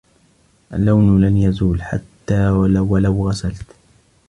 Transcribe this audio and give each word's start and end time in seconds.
اللون 0.73 1.21
لن 1.21 1.37
يزول، 1.37 1.81
حتى 1.81 2.49
ولو 2.49 3.29
غسلت. 3.29 3.75